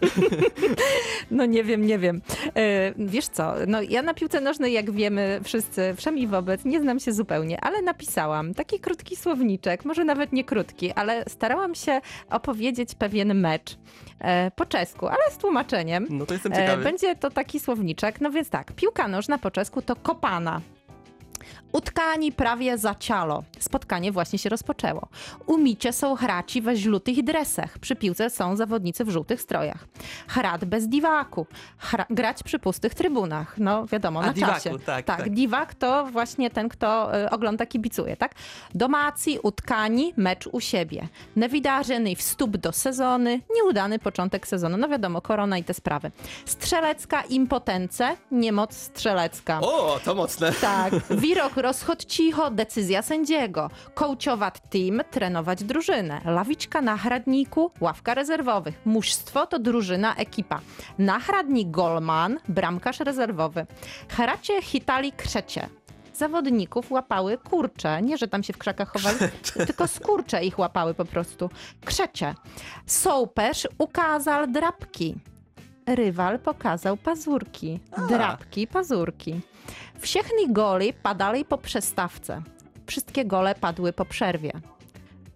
[1.31, 2.21] No nie wiem, nie wiem.
[2.55, 6.99] E, wiesz co, no ja na piłce nożnej, jak wiemy wszyscy, wszemi wobec, nie znam
[6.99, 12.95] się zupełnie, ale napisałam taki krótki słowniczek, może nawet nie krótki, ale starałam się opowiedzieć
[12.95, 13.77] pewien mecz
[14.19, 16.07] e, po czesku, ale z tłumaczeniem.
[16.09, 16.83] No to jestem E, ciekawy.
[16.83, 18.21] Będzie to taki słowniczek.
[18.21, 20.61] No więc tak, piłka nożna po czesku to kopana.
[21.71, 23.43] Utkani prawie za cialo.
[23.63, 25.07] Spotkanie właśnie się rozpoczęło.
[25.45, 27.79] Umicie są hraci we żółtych dresach.
[27.79, 29.87] Przy piłce są zawodnicy w żółtych strojach.
[30.27, 31.47] Hrat bez diwaku.
[31.91, 33.55] Hra- grać przy pustych trybunach.
[33.57, 34.79] No wiadomo, A, na divaku, czasie.
[34.79, 35.29] tak, tak.
[35.29, 38.35] Diwak to właśnie ten, kto y, ogląda, kibicuje, tak?
[38.75, 41.07] Domaci, utkani, mecz u siebie.
[41.35, 44.77] Newidarzeny wstup do sezony, nieudany początek sezonu.
[44.77, 46.11] No wiadomo, korona i te sprawy.
[46.45, 49.59] Strzelecka impotence, niemoc strzelecka.
[49.61, 50.51] O, to mocne.
[50.61, 53.46] Tak, wirok rozchod cicho, decyzja sędziego.
[53.93, 56.21] Kołciowat team, trenować drużynę.
[56.25, 58.81] Lawiczka na chradniku, ławka rezerwowych.
[58.85, 60.59] Mużstwo to drużyna, ekipa.
[60.97, 63.65] Na chradnik golman, bramkarz rezerwowy.
[64.09, 65.69] Heracie hitali krzecie.
[66.13, 68.01] Zawodników łapały kurcze.
[68.01, 69.17] Nie, że tam się w krzakach chowali,
[69.67, 71.49] tylko skurcze ich łapały po prostu.
[71.85, 72.35] Krzecie.
[72.85, 75.15] Sołperz ukazał drapki.
[75.85, 77.79] Rywal pokazał pazurki.
[78.09, 79.41] Drapki, pazurki.
[79.99, 82.41] Wsiechni goli padali po przestawce.
[82.87, 84.51] Wszystkie gole padły po przerwie.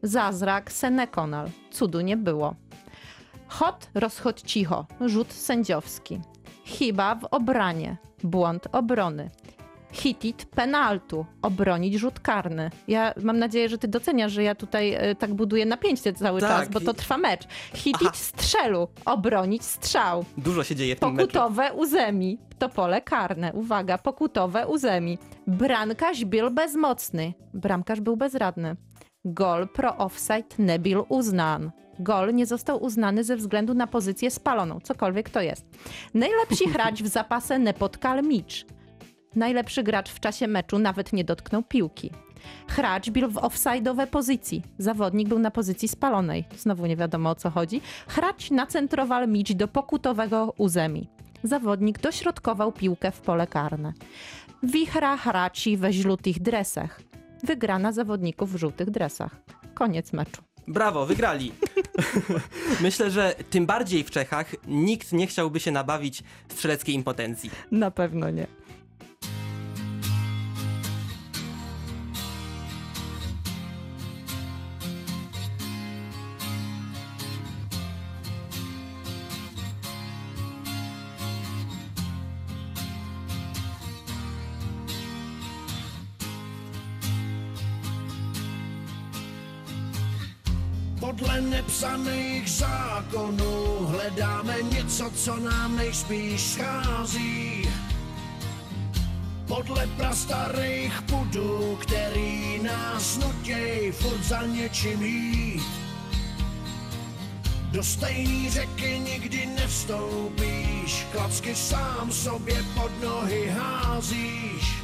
[0.04, 1.50] Zazrak Senekonal.
[1.72, 2.56] Cudu nie było.
[3.48, 4.86] Chod, rozchod cicho.
[5.06, 6.20] Rzut sędziowski.
[6.66, 7.98] Chyba w obranie.
[8.24, 9.30] Błąd obrony.
[9.92, 11.26] Hitit penaltu.
[11.42, 12.70] Obronić rzut karny.
[12.88, 16.50] Ja mam nadzieję, że ty doceniasz, że ja tutaj e, tak buduję napięcie cały Tak.
[16.50, 17.48] czas, bo to trwa mecz.
[17.74, 18.12] Hitit Aha.
[18.14, 18.88] strzelu.
[19.06, 20.26] Obronić strzał.
[20.38, 21.28] Dużo się dzieje w tym meczu.
[21.28, 22.38] Pokutowe uzemi.
[22.60, 23.54] To pole karne.
[23.54, 25.18] Uwaga, pokutowe uzemi.
[25.48, 27.34] Brankarz był bezmocny.
[27.54, 28.76] Bramkarz był bezradny.
[29.26, 31.72] Gol pro offside nie był uznan.
[32.00, 35.66] Gol nie został uznany ze względu na pozycję spaloną, cokolwiek to jest.
[36.14, 38.66] Najlepszy gracz w zapasę nie potkal micz.
[39.36, 42.12] Najlepszy gracz w czasie meczu nawet nie dotknął piłki.
[42.68, 44.64] Hracz był w offside'owej pozycji.
[44.78, 46.46] Zawodnik był na pozycji spalonej.
[46.58, 47.82] Znowu nie wiadomo o co chodzi.
[48.08, 51.08] Hracz nacentrował mić do pokutowego uzemi.
[51.44, 53.94] Zawodnik dośrodkował piłkę w pole karne.
[54.64, 57.02] Wichra hraci we żółtych dresach.
[57.44, 59.36] Wygrana zawodników w żółtych dresach.
[59.74, 60.42] Koniec meczu.
[60.68, 61.52] Brawo, wygrali.
[62.82, 67.52] Myślę, że tym bardziej w Czechach nikt nie chciałby się nabawić strzeleckiej impotencji.
[67.72, 68.48] Na pewno nie.
[91.52, 97.70] Nepsaných zákonů hledáme něco, co nám nejspíš schází.
[99.48, 105.64] Podle prastarých pudů, který nás nutěj furt za něčím jít.
[107.72, 114.76] Do stejný řeky nikdy nevstoupíš, klacky sám sobě pod nohy házíš.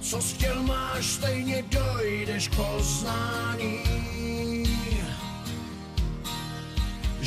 [0.00, 4.65] Co chtěl máš, stejně dojdeš k poznání.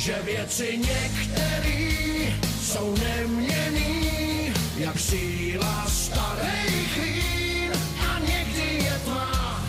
[0.00, 7.72] Že věci některý jsou neměný, jak síla starých vín
[8.08, 9.62] a někdy je tma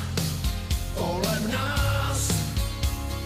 [0.96, 2.28] kolem nás.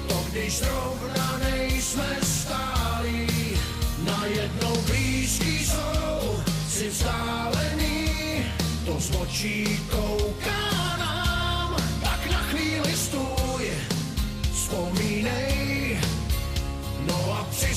[0.08, 3.28] To když zrovna nejsme stálí,
[4.04, 8.10] najednou blízký jsou si vzdálený,
[8.86, 9.80] to z očí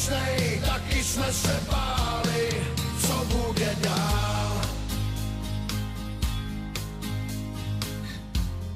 [0.08, 2.48] přiznej, taky jsme se báli,
[3.06, 4.60] co bude dál.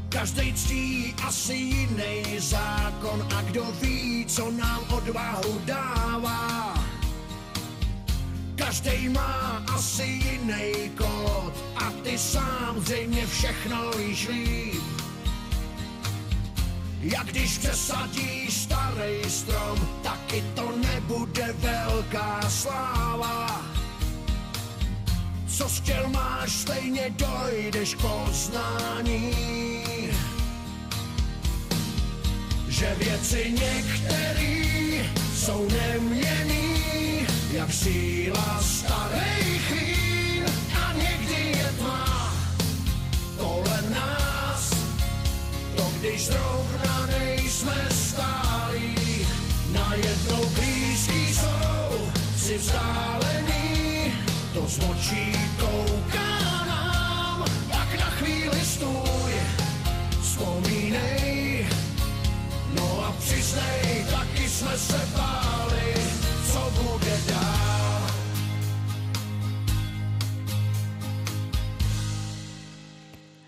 [0.09, 6.75] Každý ctí asi jiný zákon a kdo ví, co nám odvahu dává.
[8.57, 14.92] Každý má asi jiný kód a ty sám zřejmě všechno víš líp.
[17.03, 23.63] Jak když přesadíš starý strom, taky to nebude velká sláva.
[25.47, 29.35] Co chtěl máš, stejně dojdeš k poznání.
[32.69, 40.02] Že věci některý jsou neměný, jak síla starých vín
[46.03, 49.27] když zrovna nejsme stálí,
[49.73, 54.13] najednou blízký jsou si vzdálený,
[54.55, 59.33] to z očí kouká nám, tak na chvíli stůj,
[60.23, 61.67] vzpomínej,
[62.75, 65.32] no a přiznej, taky jsme se báli,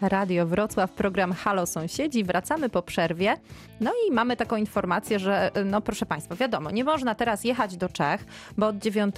[0.09, 2.25] Radio Wrocław, program Halo Sąsiedzi.
[2.25, 3.37] Wracamy po przerwie.
[3.81, 7.89] No i mamy taką informację, że no proszę Państwa, wiadomo, nie można teraz jechać do
[7.89, 8.25] Czech,
[8.59, 9.15] bo od 9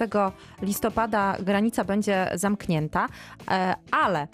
[0.61, 3.07] listopada granica będzie zamknięta,
[3.51, 4.27] e, ale e,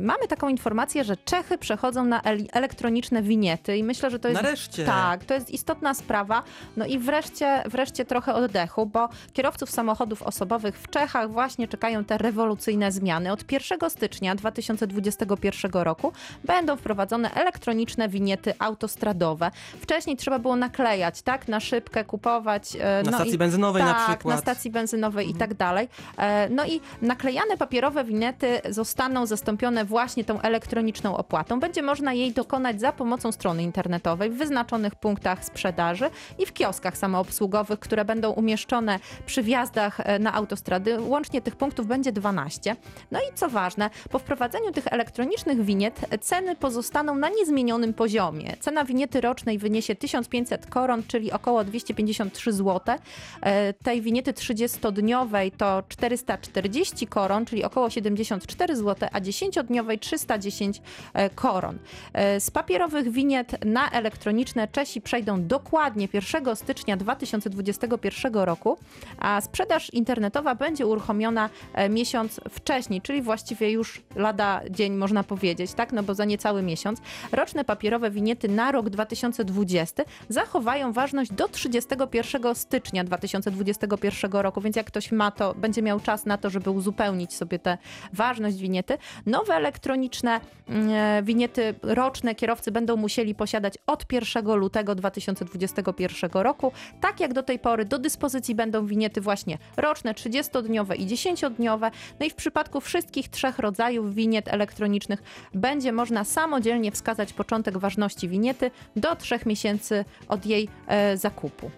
[0.00, 4.42] mamy taką informację, że Czechy przechodzą na el- elektroniczne winiety i myślę, że to jest...
[4.42, 4.84] Nareszcie.
[4.84, 6.42] Tak, to jest istotna sprawa.
[6.76, 12.18] No i wreszcie, wreszcie trochę oddechu, bo kierowców samochodów osobowych w Czechach właśnie czekają te
[12.18, 13.32] rewolucyjne zmiany.
[13.32, 16.12] Od 1 stycznia 2021 roku
[16.44, 19.50] będą wprowadzone elektroniczne winiety autostradowe.
[19.80, 22.76] Wcześniej trzeba było naklejać, tak, na szybkę, kupować.
[22.80, 24.34] e, Na no stacji i, benzynowej na tak, przykład.
[24.36, 25.88] na stacji benzynowej i tak dalej.
[26.18, 31.60] E, No i naklejane papierowe winety zostaną zastąpione właśnie tą elektroniczną opłatą.
[31.60, 36.96] Będzie można jej dokonać za pomocą strony internetowej w wyznaczonych punktach sprzedaży i w kioskach
[36.98, 41.00] samoobsługowych, które będą umieszczone przy wjazdach e, na autostrady.
[41.00, 42.76] Łącznie tych punktów będzie 12.
[43.10, 48.56] No i co ważne, po wprowadzeniu tych elektronicznych winiet ceny pozostaną na niezmienionym poziomie.
[48.60, 52.96] Cena winiety rocznej wyniesie 1500 koron, czyli około 253 zł.
[53.42, 59.20] E, Tej winiety 30-dniowej to 440 koron, czyli około 74 zł, a
[59.50, 60.82] 10-dniowej 310
[61.14, 61.78] e, koron.
[62.12, 68.78] E, Z papierowych winiet na elektroniczne Czesi przejdą dokładnie 1 stycznia 2021 roku,
[69.18, 75.72] a sprzedaż internetowa będzie uruchomiona e, miesiąc wcześniej, czyli właściwie już lada dzień można powiedzieć,
[75.72, 75.92] tak?
[75.92, 77.00] No bo za niecały miesiąc.
[77.32, 84.86] Roczne papierowe winiety na rok 2020 zachowają ważność do 31 stycznia 2021 roku, więc jak
[84.86, 87.78] ktoś ma to, będzie miał czas na to, żeby uzupełnić sobie tę
[88.12, 88.98] ważność winiety.
[89.36, 96.72] Nowe elektroniczne mm, e, winiety roczne kierowcy będą musieli posiadać od 1 lutego 2021 roku.
[97.00, 101.90] Tak jak do tej pory do dyspozycji będą winiety właśnie roczne, 30-dniowe i 10-dniowe.
[102.20, 105.22] No i w przypadku wszystkich trzech rodzajów winiet elektronicznych
[105.54, 111.70] będzie można samodzielnie wskazać początek ważności winiety do trzech miesięcy od jej e, zakupu.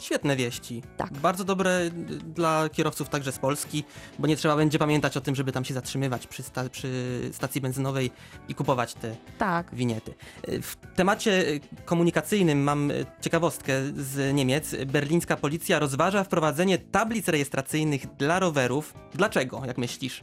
[0.00, 0.82] Świetne wieści.
[0.96, 1.12] Tak.
[1.12, 1.90] Bardzo dobre y,
[2.34, 3.84] dla kierowców także z Polski,
[4.18, 7.60] bo nie trzeba będzie pamiętać o tym, żeby tam się zatrzymywać przy, sta- przy stacji
[7.60, 8.10] benzynowej
[8.48, 9.74] i kupować te Tak.
[9.74, 10.14] winiety.
[10.48, 14.74] Y, W temacie y, komunikacyjnym mam ciekawostkę z Niemiec.
[14.86, 18.94] Berlińska policja rozważa wprowadzenie tablic rejestracyjnych dla rowerów.
[19.14, 20.20] Dlaczego, jak myślisz?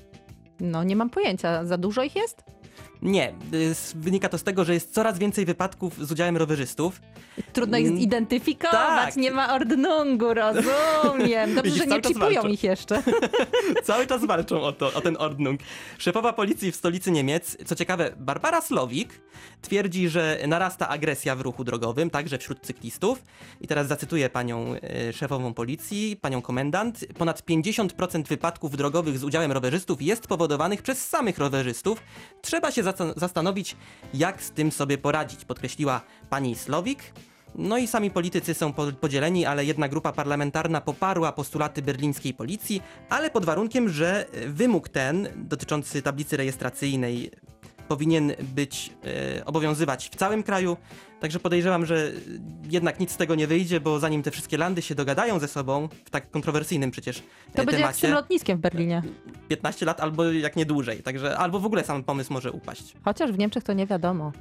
[0.60, 2.44] No nie mam pojęcia, za dużo ich jest?
[3.02, 3.34] Nie,
[3.96, 7.02] wynika to z tego, że jest coraz więcej wypadków z udziałem rowerzystów.
[7.54, 9.16] Trudno ich Mm, zidentyfikować, tak.
[9.16, 11.56] nie ma ordnungu, rozumiem.
[11.56, 12.48] Dobrze, Widzisz, że nie chipują walczą.
[12.48, 13.04] ich jeszcze.
[13.84, 15.60] Cały czas walczą o to, o ten Ordnung.
[15.98, 19.22] Szefowa policji w stolicy Niemiec, co ciekawe, Barbara Slowik,
[19.62, 23.24] twierdzi, że narasta agresja w ruchu drogowym, także wśród cyklistów.
[23.62, 27.06] I teraz zacytuję panią e, szefową policji, panią komendant.
[27.18, 32.02] Ponad 50% wypadków drogowych z udziałem rowerzystów jest powodowanych przez samych rowerzystów.
[32.42, 32.84] Trzeba się
[33.16, 33.76] zastanowić,
[34.14, 37.00] jak z tym sobie poradzić, podkreśliła pani Slowik.
[37.56, 42.82] No i sami politycy są po- podzieleni, ale jedna grupa parlamentarna poparła postulaty berlińskiej policji,
[43.10, 47.32] ale pod warunkiem, że wymóg ten dotyczący tablicy rejestracyjnej
[47.90, 48.94] powinien być
[49.40, 50.78] e, obowiązywać w całym kraju.
[51.20, 52.12] Także podejrzewam, że
[52.70, 55.90] jednak nic z tego nie wyjdzie, bo zanim te wszystkie landy się dogadają ze sobą
[56.06, 57.22] w tak kontrowersyjnym przecież e,
[57.56, 59.02] To będzie jak z tym temacie, lotniskiem w Berlinie.
[59.48, 61.04] 15 lat albo jak nie dłużej.
[61.04, 62.94] Także albo w ogóle sam pomysł może upaść.
[63.04, 64.32] Chociaż w Niemczech to nie wiadomo.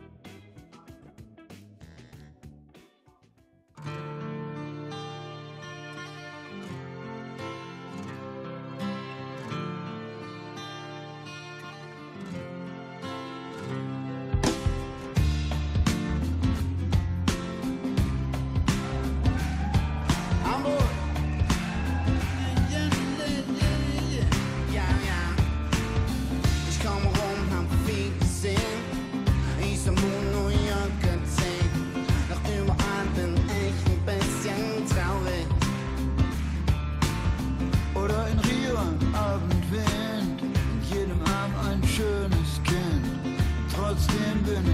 [43.99, 44.65] Trotzdem bin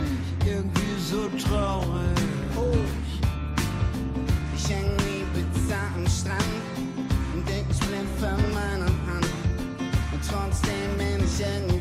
[0.43, 1.81] ich irgendwie so traurig.
[4.55, 6.45] Ich häng wie Pizza am Strand
[7.33, 9.29] und ich blind für meine Hand.
[10.13, 11.74] Und trotzdem bin ich irgendwie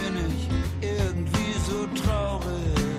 [0.00, 2.89] bin ich irgendwie so traurig.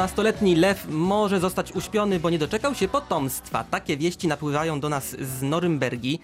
[0.00, 3.64] 14-letni lew może zostać uśpiony, bo nie doczekał się potomstwa.
[3.64, 6.18] Takie wieści napływają do nas z Norymbergi.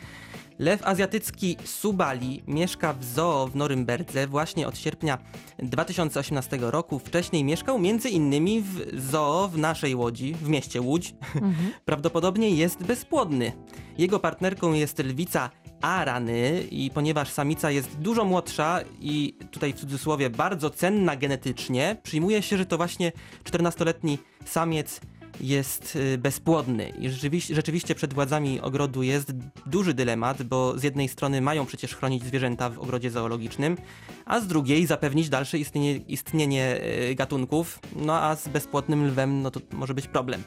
[0.59, 5.18] Lew azjatycki Subali mieszka w zoo w Norymberdze właśnie od sierpnia
[5.59, 6.99] 2018 roku.
[6.99, 11.14] Wcześniej mieszkał między innymi w zoo w naszej Łodzi, w mieście Łódź.
[11.85, 13.53] Prawdopodobnie jest bezpłodny.
[13.99, 15.51] Jego partnerką jest lwica
[15.81, 22.43] Arany i ponieważ samica jest dużo młodsza i tutaj w cudzysłowie bardzo cenna genetycznie, przyjmuje
[22.43, 23.12] się, że to właśnie
[23.45, 25.01] 14-letni samiec
[25.41, 26.89] jest y, bezpłodny.
[26.89, 29.33] I rzeczywiście, rzeczywiście przed władzami ogrodu jest
[29.66, 33.77] duży dylemat, bo z jednej strony mają przecież chronić zwierzęta w ogrodzie zoologicznym,
[34.24, 39.51] a z drugiej zapewnić dalsze istnienie, istnienie y, gatunków, no a z bezpłodnym lwem no
[39.51, 40.43] to może być problem.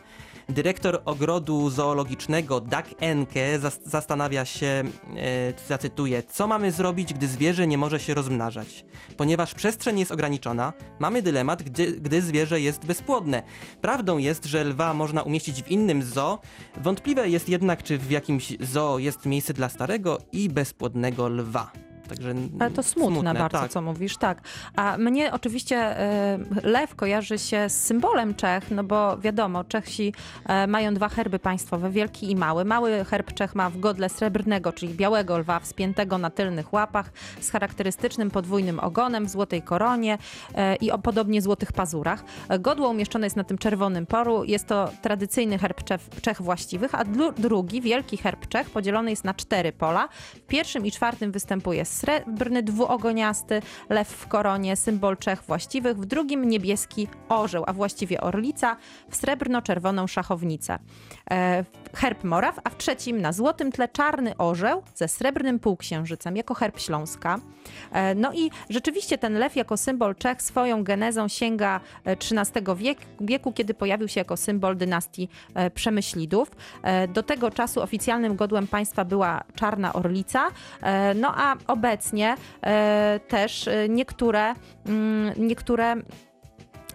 [0.49, 4.83] Dyrektor ogrodu zoologicznego Doug Enke zas- zastanawia się, e,
[5.67, 8.85] zacytuję, co mamy zrobić, gdy zwierzę nie może się rozmnażać.
[9.17, 13.43] Ponieważ przestrzeń jest ograniczona, mamy dylemat, gdy, gdy zwierzę jest bezpłodne.
[13.81, 16.39] Prawdą jest, że lwa można umieścić w innym zoo.
[16.77, 21.71] Wątpliwe jest jednak, czy w jakimś zoo jest miejsce dla starego i bezpłodnego lwa.
[22.09, 23.71] Także Ale to smutne, bardzo, tak.
[23.71, 24.41] co mówisz, tak.
[24.75, 30.13] A mnie oczywiście e, lew kojarzy się z symbolem Czech, no bo wiadomo, Czesi
[30.45, 32.65] e, mają dwa herby państwowe, wielki i mały.
[32.65, 37.49] Mały herb Czech ma w godle srebrnego, czyli białego lwa wspiętego na tylnych łapach z
[37.49, 40.17] charakterystycznym podwójnym ogonem w złotej koronie
[40.55, 42.23] e, i o podobnie złotych pazurach.
[42.59, 44.43] Godło umieszczone jest na tym czerwonym poru.
[44.43, 49.23] Jest to tradycyjny herb Czech, Czech właściwych, a dru- drugi, wielki herb Czech, podzielony jest
[49.23, 50.09] na cztery pola.
[50.35, 56.49] W pierwszym i czwartym występuje srebrny dwuogoniasty lew w koronie, symbol Czech właściwych, w drugim
[56.49, 58.77] niebieski orzeł, a właściwie orlica,
[59.09, 60.79] w srebrno-czerwoną szachownicę.
[61.93, 66.53] E, herb Moraw, a w trzecim na złotym tle czarny orzeł ze srebrnym półksiężycem jako
[66.53, 67.39] herb Śląska.
[67.91, 72.97] E, no i rzeczywiście ten lew jako symbol Czech swoją genezą sięga e, XIII wiek,
[73.21, 76.51] wieku, kiedy pojawił się jako symbol dynastii e, Przemyślidów.
[76.83, 80.47] E, Do tego czasu oficjalnym godłem państwa była czarna orlica,
[80.81, 84.53] e, no a obecnie e, też e, niektóre,
[84.85, 85.95] mm, niektóre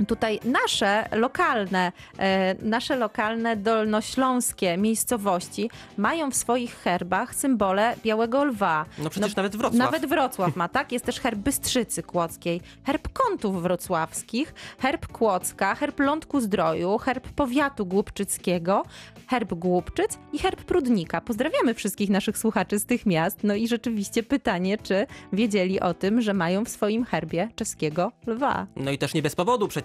[0.08, 8.86] tutaj nasze lokalne, e, nasze lokalne dolnośląskie miejscowości mają w swoich herbach symbole białego lwa.
[8.98, 9.78] No przecież nawet Wrocław.
[9.78, 10.92] Nawet Wrocław ma, tak?
[10.92, 17.86] Jest też herb Bystrzycy Kłodzkiej, herb Kątów Wrocławskich, herb Kłodzka, herb Lądku Zdroju, herb Powiatu
[17.86, 18.84] Głubczyckiego,
[19.28, 21.20] herb Głubczyc i herb Prudnika.
[21.20, 23.38] Pozdrawiamy wszystkich naszych słuchaczy z tych miast.
[23.42, 28.66] No i rzeczywiście pytanie, czy wiedzieli o tym, że mają w swoim herbie czeskiego lwa.
[28.76, 29.83] No i też nie bez powodu przecież.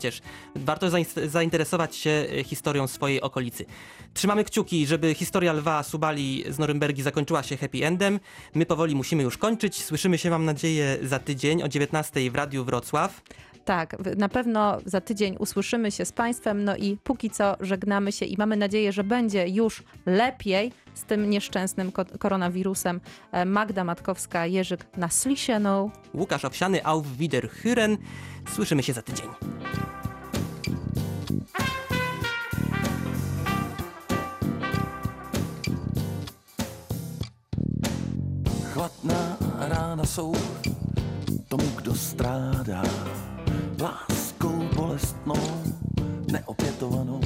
[0.56, 3.66] Warto zain- zainteresować się e, historią swojej okolicy.
[4.14, 8.20] Trzymamy kciuki, żeby historia lwa Subali z Norymbergi zakończyła się happy endem.
[8.56, 9.84] My powoli musimy już kończyć.
[9.84, 13.22] Słyszymy się, mam nadzieję, za tydzień o 19 w Radiu Wrocław.
[13.70, 18.26] Tak, na pewno za tydzień usłyszymy się z Państwem, no i póki co żegnamy się
[18.26, 23.02] i mamy nadzieję, że będzie już lepiej z tym nieszczęsnym ko- koronawirusem.
[23.32, 25.92] E, Magda Matkowska, Jerzyk na Slisieną.
[26.14, 27.98] Łukasz Owsiany, auf Wiederhören.
[28.56, 29.28] Słyszymy się za tydzień.
[38.74, 40.32] Chladná rána jsou
[41.50, 42.82] tomu, kdo strádá
[43.82, 45.64] láskou bolestnou,
[46.32, 47.22] neopětovanou.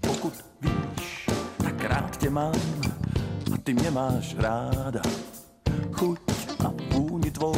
[0.00, 1.26] Pokud víš,
[1.58, 2.54] tak rád tě mám
[3.54, 5.02] a ty mě máš ráda.
[5.92, 6.20] Chuť
[6.66, 7.54] a vůni tvou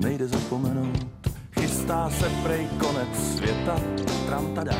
[0.00, 1.06] nejde zapomenout.
[1.60, 3.76] Chystá se prej konec světa,
[4.26, 4.76] tram tadá.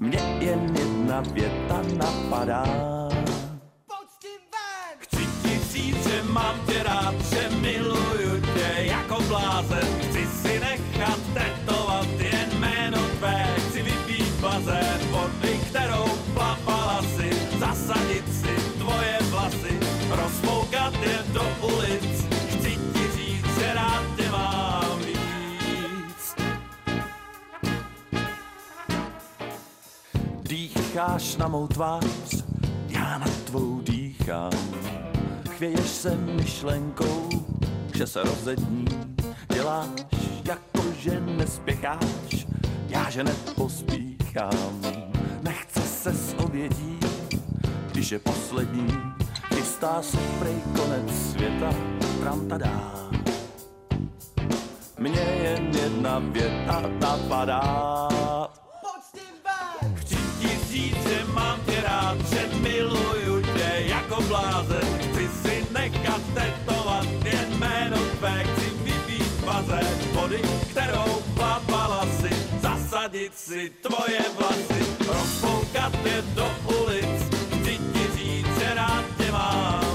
[0.00, 3.05] Mně jen jedna věta napadá.
[30.96, 32.44] Dýcháš na mou tvář,
[32.88, 34.50] já na tvou dýchám.
[35.48, 37.28] Chvěješ se myšlenkou,
[37.94, 38.84] že se rozední.
[39.52, 39.88] Děláš
[40.44, 42.46] jako, že nespěcháš,
[42.88, 44.80] já že nepospíchám.
[45.42, 46.98] Nechce se s obědí,
[47.92, 48.88] když je poslední.
[49.54, 51.74] Chystá se prej konec světa,
[52.20, 52.92] tram tadá.
[54.98, 58.06] Mně jen jedna věta napadá.
[58.08, 58.45] Chci
[65.88, 69.80] nechat tetovat jen jméno tvé, chci vypít vaze
[70.12, 72.30] vody, kterou papala si,
[72.60, 79.85] zasadit si tvoje vlasy, rozpoukat je do ulic, chci ti říct, že rád tě mám.